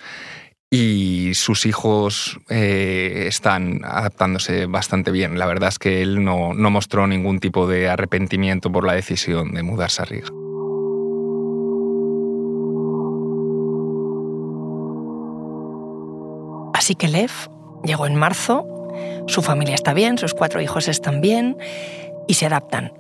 y 0.69 1.33
sus 1.33 1.65
hijos 1.65 2.39
eh, 2.49 3.25
están 3.27 3.81
adaptándose 3.83 4.67
bastante 4.67 5.11
bien. 5.11 5.37
La 5.37 5.47
verdad 5.47 5.67
es 5.67 5.79
que 5.79 6.01
él 6.01 6.23
no, 6.23 6.53
no 6.53 6.69
mostró 6.69 7.05
ningún 7.05 7.41
tipo 7.41 7.67
de 7.67 7.89
arrepentimiento 7.89 8.71
por 8.71 8.85
la 8.85 8.93
decisión 8.93 9.51
de 9.51 9.63
mudarse 9.63 10.01
a 10.01 10.05
Riga. 10.05 10.29
Así 16.73 16.95
que 16.95 17.09
Lev 17.09 17.31
llegó 17.83 18.07
en 18.07 18.15
marzo 18.15 18.73
su 19.27 19.41
familia 19.41 19.75
está 19.75 19.93
bien, 19.93 20.17
sus 20.17 20.33
cuatro 20.33 20.62
hijos 20.62 20.88
están 20.88 21.21
bien 21.21 21.57
y 22.27 22.35
se 22.35 22.45
adaptan. 22.45 22.93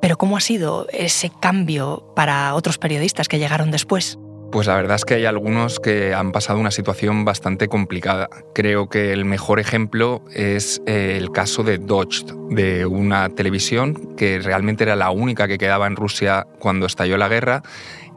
Pero 0.00 0.18
¿cómo 0.18 0.36
ha 0.36 0.40
sido 0.40 0.86
ese 0.92 1.30
cambio 1.40 2.12
para 2.14 2.54
otros 2.54 2.78
periodistas 2.78 3.28
que 3.28 3.38
llegaron 3.38 3.70
después? 3.70 4.18
Pues 4.54 4.68
la 4.68 4.76
verdad 4.76 4.94
es 4.94 5.04
que 5.04 5.14
hay 5.14 5.24
algunos 5.24 5.80
que 5.80 6.14
han 6.14 6.30
pasado 6.30 6.60
una 6.60 6.70
situación 6.70 7.24
bastante 7.24 7.66
complicada. 7.66 8.28
Creo 8.54 8.88
que 8.88 9.12
el 9.12 9.24
mejor 9.24 9.58
ejemplo 9.58 10.22
es 10.32 10.80
eh, 10.86 11.16
el 11.16 11.32
caso 11.32 11.64
de 11.64 11.78
Dodge, 11.78 12.24
de 12.50 12.86
una 12.86 13.30
televisión 13.30 14.14
que 14.16 14.38
realmente 14.38 14.84
era 14.84 14.94
la 14.94 15.10
única 15.10 15.48
que 15.48 15.58
quedaba 15.58 15.88
en 15.88 15.96
Rusia 15.96 16.46
cuando 16.60 16.86
estalló 16.86 17.16
la 17.16 17.26
guerra 17.26 17.62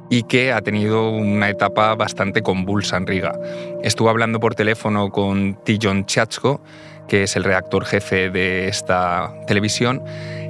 y 0.10 0.24
que 0.24 0.52
ha 0.54 0.62
tenido 0.62 1.10
una 1.10 1.50
etapa 1.50 1.96
bastante 1.96 2.44
convulsa 2.44 2.98
en 2.98 3.08
Riga. 3.08 3.34
Estuve 3.82 4.10
hablando 4.10 4.40
por 4.40 4.54
teléfono 4.54 5.10
con 5.10 5.58
Tijon 5.64 6.06
Chachko, 6.06 6.62
que 7.08 7.24
es 7.24 7.36
el 7.36 7.44
redactor 7.44 7.86
jefe 7.86 8.30
de 8.30 8.68
esta 8.68 9.34
televisión. 9.48 10.04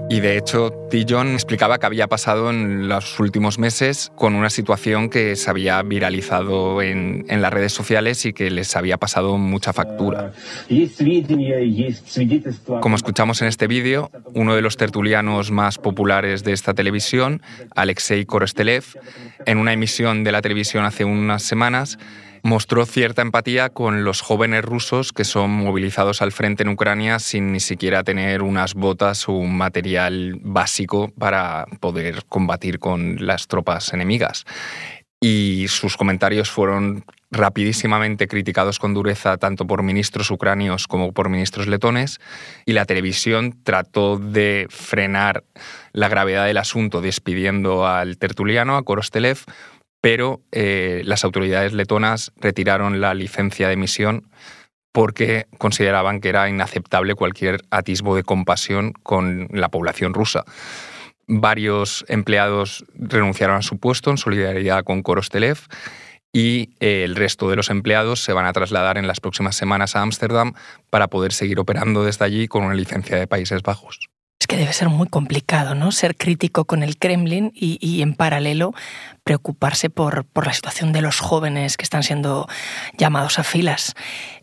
Y 0.10 0.22
de 0.22 0.38
hecho, 0.38 0.72
Tillon 0.90 1.34
explicaba 1.34 1.80
que 1.80 1.86
había 1.86 2.08
pasado 2.08 2.50
en 2.50 2.88
los 2.88 3.20
últimos 3.20 3.60
meses 3.60 4.10
con 4.16 4.36
una 4.36 4.50
situación 4.50 5.10
que 5.10 5.36
se 5.36 5.50
había 5.50 5.82
viralizado 5.82 6.82
en, 6.82 7.26
en, 7.28 7.42
las 7.42 7.52
redes 7.52 7.74
sociales 7.74 8.26
y 8.26 8.32
que 8.32 8.50
les 8.50 8.74
había 8.78 8.96
pasado 8.98 9.38
mucha 9.38 9.74
factura. 9.74 10.32
Como 12.82 12.96
escuchamos 12.96 13.42
en 13.42 13.50
este 13.50 13.68
vídeo, 13.68 14.10
uno 14.34 14.56
de 14.56 14.62
los 14.62 14.78
tertulianos 14.78 15.52
más 15.52 15.78
populares 15.78 16.46
de 16.46 16.54
esta 16.54 16.74
televisión, 16.74 17.42
Alexei 17.76 18.26
Korostelev, 18.26 18.86
en 19.46 19.58
una 19.58 19.74
emisión 19.74 20.24
de 20.24 20.32
la 20.32 20.42
televisión 20.42 20.86
hace 20.86 21.04
unas 21.04 21.44
semanas, 21.44 21.98
mostró 22.48 22.86
cierta 22.86 23.22
empatía 23.22 23.70
con 23.70 24.06
los 24.06 24.22
jóvenes 24.22 24.64
rusos 24.64 25.12
que 25.12 25.26
son 25.26 25.52
movilizados 25.52 26.22
al 26.22 26.32
frente 26.32 26.64
en 26.64 26.70
Ucrania 26.70 27.20
sin 27.20 27.52
ni 27.52 27.60
siquiera 27.60 28.06
tener 28.06 28.42
unas 28.42 28.74
botas 28.74 29.28
o 29.28 29.34
un 29.34 29.58
material 29.58 30.40
básico 30.42 31.12
para 31.20 31.66
poder 31.82 32.24
combatir 32.30 32.80
con 32.80 33.18
las 33.20 33.48
tropas 33.48 33.94
enemigas. 33.94 34.46
Y 35.20 35.66
sus 35.68 35.98
comentarios 35.98 36.50
fueron 36.50 37.04
rapidísimamente 37.32 38.30
criticados 38.30 38.80
con 38.80 38.94
dureza 38.94 39.36
tanto 39.36 39.68
por 39.68 39.84
ministros 39.84 40.32
ucranios 40.32 40.88
como 40.88 41.12
por 41.12 41.28
ministros 41.28 41.68
letones 41.68 42.20
y 42.66 42.72
la 42.72 42.86
televisión 42.86 43.58
trató 43.64 44.18
de 44.18 44.68
frenar 44.70 45.44
la 45.92 46.08
gravedad 46.08 46.46
del 46.46 46.58
asunto 46.58 47.02
despidiendo 47.02 47.86
al 47.86 48.18
tertuliano, 48.18 48.78
a 48.78 48.84
Korostelev, 48.84 49.40
pero 50.02 50.42
eh, 50.52 51.02
las 51.06 51.24
autoridades 51.24 51.74
letonas 51.74 52.32
retiraron 52.38 53.02
la 53.02 53.14
licencia 53.14 53.68
de 53.68 53.74
emisión 53.74 54.30
porque 54.92 55.46
consideraban 55.58 56.22
que 56.22 56.30
era 56.30 56.50
inaceptable 56.50 57.16
cualquier 57.16 57.62
atisbo 57.70 58.16
de 58.16 58.24
compasión 58.24 58.94
con 59.04 59.48
la 59.52 59.70
población 59.70 60.14
rusa. 60.14 60.44
Varios 61.28 62.06
empleados 62.08 62.86
renunciaron 62.96 63.58
a 63.58 63.62
su 63.62 63.80
puesto 63.80 64.10
en 64.10 64.18
solidaridad 64.18 64.84
con 64.84 65.04
Korostelev 65.04 65.60
y 66.34 66.76
eh, 66.80 67.04
el 67.04 67.16
resto 67.16 67.50
de 67.50 67.56
los 67.56 67.70
empleados 67.70 68.24
se 68.24 68.34
van 68.34 68.46
a 68.46 68.54
trasladar 68.54 68.98
en 68.98 69.08
las 69.08 69.20
próximas 69.20 69.56
semanas 69.56 69.96
a 69.96 70.02
Ámsterdam 70.02 70.54
para 70.90 71.08
poder 71.08 71.34
seguir 71.34 71.60
operando 71.60 72.04
desde 72.04 72.26
allí 72.26 72.48
con 72.48 72.64
una 72.64 72.76
licencia 72.76 73.18
de 73.18 73.28
Países 73.28 73.62
Bajos. 73.62 74.10
Que 74.48 74.58
debe 74.58 74.72
ser 74.74 74.90
muy 74.90 75.08
complicado, 75.08 75.76
¿no? 75.76 75.92
Ser 75.92 76.16
crítico 76.16 76.66
con 76.66 76.84
el 76.84 76.98
Kremlin 76.98 77.52
y, 77.54 78.02
en 78.02 78.14
paralelo 78.14 78.74
preocuparse 79.24 79.90
por, 79.90 80.26
por, 80.26 80.48
la 80.48 80.54
situación 80.54 80.94
de 80.94 81.02
los 81.02 81.20
jóvenes 81.20 81.76
que 81.76 81.84
están 81.84 82.04
siendo 82.04 82.48
llamados 82.98 83.40
a 83.40 83.44
filas. 83.44 83.94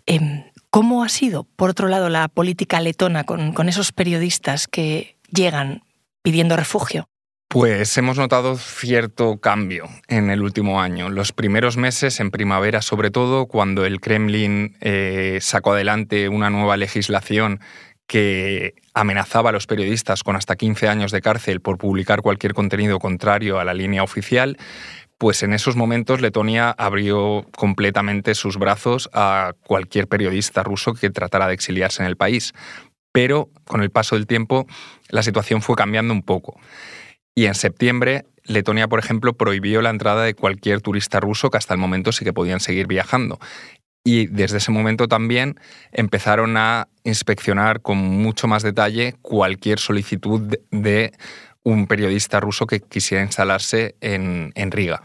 Em, 0.04 0.44
¿Cómo 0.68 1.04
ha 1.04 1.08
sido, 1.08 1.44
por 1.44 1.70
otro 1.70 1.88
lado, 1.88 2.10
la 2.10 2.28
política 2.28 2.80
letona 2.80 3.24
con, 3.24 3.52
con 3.52 3.68
esos 3.68 3.92
periodistas 3.92 4.68
que 4.68 5.16
llegan 5.30 5.84
pidiendo 6.22 6.56
refugio? 6.56 7.08
Pues 7.54 7.96
hemos 7.98 8.18
notado 8.18 8.56
cierto 8.56 9.38
cambio 9.38 9.88
en 10.08 10.30
el 10.30 10.42
último 10.42 10.80
año. 10.80 11.08
Los 11.08 11.30
primeros 11.30 11.76
meses, 11.76 12.18
en 12.18 12.32
primavera 12.32 12.82
sobre 12.82 13.12
todo, 13.12 13.46
cuando 13.46 13.84
el 13.86 14.00
Kremlin 14.00 14.76
eh, 14.80 15.38
sacó 15.40 15.72
adelante 15.72 16.28
una 16.28 16.50
nueva 16.50 16.76
legislación 16.76 17.60
que 18.06 18.74
amenazaba 18.92 19.50
a 19.50 19.52
los 19.52 19.66
periodistas 19.66 20.22
con 20.22 20.36
hasta 20.36 20.56
15 20.56 20.88
años 20.88 21.12
de 21.12 21.20
cárcel 21.20 21.60
por 21.60 21.78
publicar 21.78 22.22
cualquier 22.22 22.54
contenido 22.54 22.98
contrario 22.98 23.58
a 23.58 23.64
la 23.64 23.74
línea 23.74 24.02
oficial, 24.02 24.56
pues 25.18 25.42
en 25.42 25.52
esos 25.52 25.76
momentos 25.76 26.20
Letonia 26.20 26.70
abrió 26.70 27.46
completamente 27.56 28.34
sus 28.34 28.58
brazos 28.58 29.08
a 29.12 29.52
cualquier 29.66 30.08
periodista 30.08 30.62
ruso 30.62 30.94
que 30.94 31.10
tratara 31.10 31.46
de 31.46 31.54
exiliarse 31.54 32.02
en 32.02 32.08
el 32.08 32.16
país. 32.16 32.52
Pero 33.12 33.48
con 33.64 33.82
el 33.82 33.90
paso 33.90 34.16
del 34.16 34.26
tiempo 34.26 34.66
la 35.08 35.22
situación 35.22 35.62
fue 35.62 35.76
cambiando 35.76 36.12
un 36.12 36.22
poco. 36.22 36.58
Y 37.34 37.46
en 37.46 37.54
septiembre 37.54 38.26
Letonia, 38.44 38.88
por 38.88 38.98
ejemplo, 38.98 39.32
prohibió 39.32 39.80
la 39.80 39.90
entrada 39.90 40.24
de 40.24 40.34
cualquier 40.34 40.80
turista 40.80 41.20
ruso 41.20 41.50
que 41.50 41.56
hasta 41.56 41.74
el 41.74 41.80
momento 41.80 42.12
sí 42.12 42.24
que 42.24 42.32
podían 42.32 42.60
seguir 42.60 42.86
viajando. 42.86 43.38
Y 44.04 44.26
desde 44.26 44.58
ese 44.58 44.70
momento 44.70 45.08
también 45.08 45.58
empezaron 45.90 46.56
a 46.58 46.88
inspeccionar 47.04 47.80
con 47.80 47.96
mucho 47.96 48.46
más 48.46 48.62
detalle 48.62 49.14
cualquier 49.22 49.78
solicitud 49.78 50.58
de 50.70 51.12
un 51.62 51.86
periodista 51.86 52.38
ruso 52.38 52.66
que 52.66 52.80
quisiera 52.80 53.24
instalarse 53.24 53.96
en, 54.02 54.52
Riga. 54.70 55.02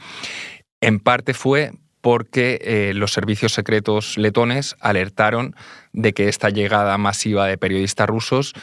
En 0.82 1.00
parte 1.00 1.34
fue 1.34 1.72
porque 2.01 2.60
eh, 2.62 2.94
los 2.94 3.13
servicios 3.13 3.53
secretos 3.53 4.18
letones 4.18 4.75
alertaron 4.82 5.56
de 5.94 6.13
que 6.13 6.27
esta 6.27 6.50
llegada 6.50 6.98
masiva 6.98 7.48
de 7.48 7.58
periodistas 7.58 8.08
rusos 8.08 8.53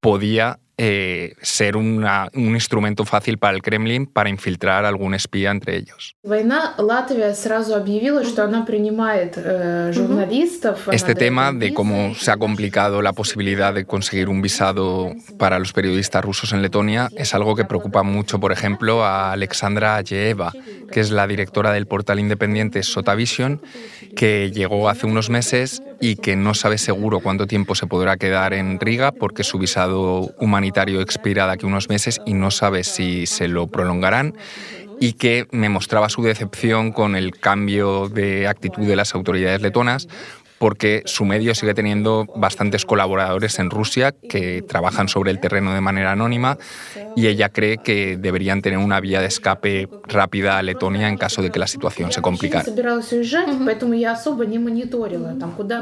podía 0.00 0.58
eh, 0.78 1.34
ser 1.40 1.76
un 1.76 2.04
instrumento 2.34 3.06
fácil 3.06 3.38
para 3.38 3.56
el 3.56 3.62
Kremlin 3.62 4.06
para 4.06 4.28
infiltrar 4.28 4.84
algún 4.84 5.14
espía 5.14 5.50
entre 5.50 5.76
ellos. 5.76 6.14
Este 10.92 11.14
tema 11.14 11.52
de 11.52 11.72
cómo 11.72 12.14
se 12.14 12.30
ha 12.30 12.36
complicado 12.36 13.00
la 13.00 13.14
posibilidad 13.14 13.72
de 13.72 13.86
conseguir 13.86 14.28
un 14.28 14.42
visado 14.42 15.12
para 15.38 15.58
los 15.58 15.72
periodistas 15.72 16.22
rusos 16.22 16.52
en 16.52 16.60
Letonia 16.60 17.08
es 17.16 17.34
algo 17.34 17.56
que 17.56 17.64
preocupa 17.64 18.02
mucho, 18.02 18.38
por 18.38 18.52
ejemplo, 18.52 19.04
a 19.04 19.32
Alexandra 19.32 20.00
Yeeva, 20.02 20.52
que 20.90 21.00
es 21.00 21.10
la 21.10 21.26
directora 21.26 21.72
del 21.72 21.86
portal 21.86 22.20
independiente 22.20 22.82
Sotavision, 22.82 23.62
que 24.14 24.50
llegó 24.50 24.88
hace 24.88 25.06
unos 25.06 25.30
meses 25.30 25.82
y 26.00 26.16
que 26.16 26.36
no 26.36 26.54
sabe 26.54 26.78
seguro 26.78 27.20
cuánto 27.20 27.46
tiempo 27.46 27.74
se 27.74 27.86
podrá 27.86 28.16
quedar 28.16 28.54
en 28.54 28.78
Riga 28.80 29.12
porque 29.12 29.44
su 29.44 29.58
visado 29.58 30.34
humanitario 30.38 31.00
expira 31.00 31.46
de 31.46 31.52
aquí 31.52 31.66
unos 31.66 31.88
meses 31.88 32.20
y 32.26 32.34
no 32.34 32.50
sabe 32.50 32.84
si 32.84 33.26
se 33.26 33.48
lo 33.48 33.66
prolongarán. 33.66 34.34
Y 34.98 35.12
que 35.12 35.46
me 35.50 35.68
mostraba 35.68 36.08
su 36.08 36.22
decepción 36.22 36.90
con 36.90 37.16
el 37.16 37.38
cambio 37.38 38.08
de 38.08 38.48
actitud 38.48 38.86
de 38.86 38.96
las 38.96 39.14
autoridades 39.14 39.60
letonas 39.60 40.08
porque 40.58 41.02
su 41.04 41.24
medio 41.24 41.54
sigue 41.54 41.74
teniendo 41.74 42.26
bastantes 42.36 42.84
colaboradores 42.84 43.58
en 43.58 43.70
Rusia 43.70 44.12
que 44.12 44.62
trabajan 44.62 45.08
sobre 45.08 45.30
el 45.30 45.40
terreno 45.40 45.74
de 45.74 45.80
manera 45.80 46.12
anónima 46.12 46.58
y 47.14 47.26
ella 47.26 47.50
cree 47.50 47.78
que 47.78 48.16
deberían 48.16 48.62
tener 48.62 48.78
una 48.78 49.00
vía 49.00 49.20
de 49.20 49.26
escape 49.26 49.88
rápida 50.06 50.58
a 50.58 50.62
Letonia 50.62 51.08
en 51.08 51.16
caso 51.16 51.42
de 51.42 51.50
que 51.50 51.58
la 51.58 51.66
situación 51.66 52.12
se 52.12 52.22
complicara. 52.22 52.64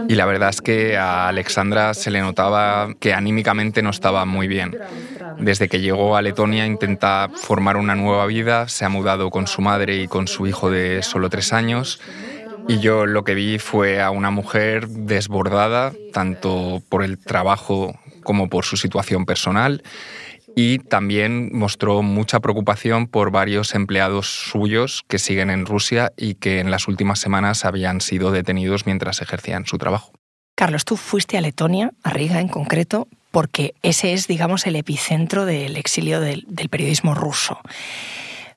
Y 0.09 0.15
la 0.15 0.27
verdad 0.27 0.49
es 0.49 0.61
que 0.61 0.97
a 0.97 1.29
Alexandra 1.29 1.95
se 1.95 2.11
le 2.11 2.21
notaba 2.21 2.95
que 2.99 3.13
anímicamente 3.15 3.83
no 3.83 3.91
estaba 3.91 4.25
muy 4.25 4.49
bien. 4.49 4.77
Desde 5.39 5.69
que 5.69 5.81
llegó 5.81 6.17
a 6.17 6.23
Letonia 6.23 6.67
intenta 6.67 7.29
formar 7.35 7.77
una 7.77 7.95
nueva 7.95 8.27
vida, 8.27 8.69
se 8.69 8.85
ha 8.85 8.89
mudado 8.89 9.31
con 9.31 9.47
su 9.47 9.63
madre 9.63 9.97
y 9.97 10.09
con 10.09 10.29
su 10.29 10.47
hijo 10.47 10.71
de 10.71 11.03
solo 11.03 11.31
tres 11.31 11.53
años 11.53 12.01
y 12.69 12.81
yo 12.81 13.07
lo 13.07 13.25
que 13.25 13.35
vi 13.35 13.59
fue 13.59 14.01
a 14.01 14.11
una 14.11 14.31
mujer 14.31 14.89
desbordada, 14.89 15.93
tanto 16.13 16.83
por 16.89 17.03
el 17.03 17.19
trabajo 17.19 17.99
como 18.23 18.49
por 18.49 18.65
su 18.65 18.77
situación 18.77 19.27
personal. 19.27 19.83
Y 20.57 20.79
también 20.79 21.51
mostró 21.53 22.03
mucha 22.03 22.41
preocupación 22.41 23.09
por 23.09 23.33
varios 23.33 23.75
empleados 23.75 24.29
suyos 24.51 25.05
que 25.09 25.19
siguen 25.19 25.51
en 25.51 25.67
Rusia 25.67 26.13
y 26.17 26.35
que 26.35 26.61
en 26.61 26.71
las 26.71 26.87
últimas 26.87 27.19
semanas 27.19 27.65
habían 27.65 28.01
sido 28.01 28.31
detenidos 28.31 28.87
mientras 28.87 29.21
ejercían 29.21 29.67
su 29.67 29.79
trabajo. 29.79 30.13
Carlos, 30.55 30.85
tú 30.85 30.97
fuiste 30.97 31.37
a 31.37 31.41
Letonia, 31.41 31.91
a 32.05 32.11
Riga 32.11 32.41
en 32.41 32.47
concreto, 32.49 33.09
porque 33.33 33.75
ese 33.83 34.13
es, 34.13 34.29
digamos, 34.29 34.67
el 34.67 34.77
epicentro 34.77 35.45
del 35.45 35.77
exilio 35.77 36.21
del, 36.21 36.45
del 36.47 36.69
periodismo 36.69 37.15
ruso. 37.15 37.59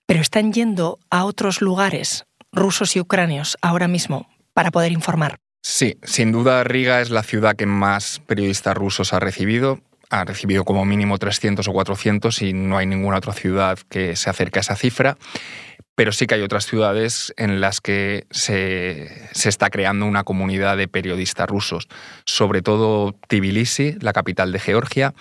Pero 0.05 0.21
están 0.21 0.53
yendo 0.53 0.99
a 1.09 1.25
otros 1.25 1.61
lugares 1.61 2.26
rusos 2.51 2.95
y 2.95 2.99
ucranios 2.99 3.57
ahora 3.61 3.87
mismo 3.87 4.27
para 4.53 4.71
poder 4.71 4.91
informar? 4.91 5.37
Sí, 5.61 5.97
sin 6.03 6.31
duda 6.31 6.63
Riga 6.63 7.01
es 7.01 7.09
la 7.09 7.23
ciudad 7.23 7.55
que 7.55 7.65
más 7.65 8.21
periodistas 8.25 8.75
rusos 8.75 9.13
ha 9.13 9.19
recibido. 9.19 9.79
Ha 10.09 10.23
recibido 10.23 10.63
como 10.63 10.85
mínimo 10.85 11.17
300 11.17 11.67
o 11.67 11.73
400 11.73 12.41
y 12.41 12.53
no 12.53 12.77
hay 12.77 12.85
ninguna 12.85 13.17
otra 13.17 13.33
ciudad 13.33 13.77
que 13.89 14.15
se 14.15 14.29
acerque 14.29 14.59
a 14.59 14.61
esa 14.61 14.75
cifra. 14.77 15.17
Pero 15.95 16.11
sí 16.11 16.27
que 16.27 16.35
hay 16.35 16.41
otras 16.41 16.65
ciudades 16.65 17.33
en 17.37 17.59
las 17.59 17.81
que 17.81 18.27
se, 18.29 19.29
se 19.33 19.49
está 19.49 19.69
creando 19.69 20.05
una 20.05 20.23
comunidad 20.23 20.77
de 20.77 20.87
periodistas 20.87 21.49
rusos, 21.49 21.87
sobre 22.23 22.61
todo 22.61 23.13
Tbilisi, 23.27 23.97
la 23.99 24.13
capital 24.13 24.51
de 24.51 24.59
Georgia, 24.59 25.13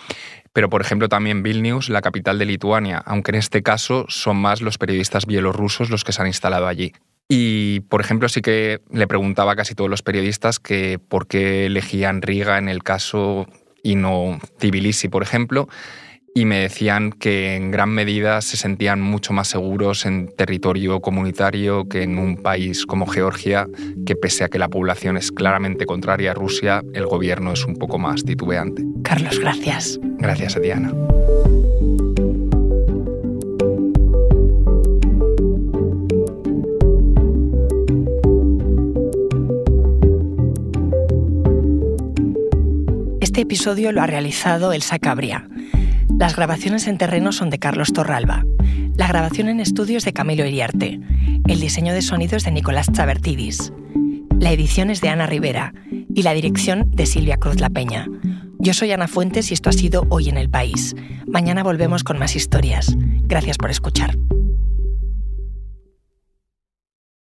pero 0.57 0.71
por 0.71 0.81
ejemplo 0.81 1.11
también 1.11 1.43
Vilnius, 1.43 1.91
la 1.91 2.01
capital 2.01 2.39
de 2.39 2.47
Lituania, 2.47 3.03
aunque 3.05 3.31
en 3.31 3.35
este 3.35 3.63
caso 3.63 4.07
son 4.09 4.39
más 4.39 4.63
los 4.63 4.79
periodistas 4.79 5.27
bielorrusos 5.27 5.91
los 5.91 6.05
que 6.05 6.13
se 6.13 6.23
han 6.23 6.29
instalado 6.29 6.67
allí. 6.67 6.95
Y, 7.29 7.81
por 7.81 8.01
ejemplo, 8.01 8.29
sí 8.29 8.41
que 8.41 8.81
le 8.91 9.07
preguntaba 9.07 9.53
a 9.53 9.57
casi 9.57 9.75
todos 9.75 9.91
los 9.91 10.03
periodistas 10.03 10.61
que 10.61 10.99
por 10.99 11.27
qué 11.27 11.67
elegían 11.67 12.23
Riga 12.23 12.59
en 12.59 12.69
el 12.69 12.83
caso 12.83 13.47
y 13.83 13.97
no 13.97 14.39
Tbilisi, 14.59 15.09
por 15.09 15.23
ejemplo, 15.23 15.69
y 16.37 16.45
me 16.45 16.61
decían 16.61 17.13
que 17.13 17.57
en 17.57 17.71
gran 17.71 17.89
medida 17.89 18.43
se 18.43 18.59
sentían 18.59 19.01
mucho 19.01 19.33
más 19.33 19.49
seguros 19.49 20.05
en 20.05 20.29
territorio 20.37 21.01
comunitario 21.01 21.89
que 21.89 22.03
en 22.03 22.19
un 22.19 22.37
país 22.43 22.85
como 22.85 23.07
Georgia, 23.07 23.67
que 24.05 24.17
pese 24.17 24.45
a 24.45 24.49
que 24.49 24.59
la 24.59 24.69
población 24.69 25.17
es 25.17 25.33
claramente 25.33 25.87
contraria 25.87 26.33
a 26.33 26.35
Rusia, 26.35 26.83
el 26.93 27.07
gobierno 27.07 27.53
es 27.53 27.65
un 27.65 27.77
poco 27.77 27.99
más 27.99 28.23
titubeante. 28.23 28.85
Carlos, 29.03 29.39
gracias. 29.41 29.99
Gracias 30.19 30.57
a 30.57 30.61
Diana. 30.61 30.93
Este 43.37 43.43
episodio 43.43 43.93
lo 43.93 44.01
ha 44.01 44.07
realizado 44.07 44.73
Elsa 44.73 44.99
Cabria. 44.99 45.47
Las 46.19 46.37
grabaciones 46.37 46.87
en 46.87 46.97
terreno 46.97 47.33
son 47.33 47.51
de 47.51 47.59
Carlos 47.59 47.93
Torralba. 47.93 48.47
La 48.97 49.09
grabación 49.09 49.51
en 49.51 49.61
estudio 49.61 49.99
es 49.99 50.07
de 50.07 50.15
Camilo 50.15 50.47
Iriarte. 50.47 50.99
El 51.47 51.61
diseño 51.61 51.93
de 51.93 52.01
sonido 52.01 52.39
es 52.39 52.45
de 52.45 52.51
Nicolás 52.51 52.91
Chabertidis. 52.91 53.75
La 54.41 54.53
edición 54.53 54.89
es 54.89 55.03
de 55.03 55.11
Ana 55.11 55.27
Rivera 55.27 55.75
y 56.15 56.23
la 56.23 56.33
dirección 56.33 56.91
de 56.93 57.05
Silvia 57.05 57.37
Cruz 57.37 57.61
La 57.61 57.69
Peña. 57.69 58.07
Yo 58.59 58.73
soy 58.73 58.93
Ana 58.93 59.07
Fuentes 59.07 59.51
y 59.51 59.55
esto 59.55 59.69
ha 59.69 59.75
sido 59.75 60.07
Hoy 60.09 60.31
en 60.31 60.39
el 60.39 60.49
País. 60.49 60.97
Mañana 61.27 61.63
volvemos 61.63 62.05
con 62.05 62.19
más 62.19 62.37
historias. 62.37 62.97
Gracias 62.97 63.59
por 63.59 63.71
escuchar. 63.71 64.17